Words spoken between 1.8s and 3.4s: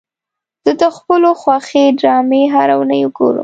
ډرامې هره اونۍ ګورم.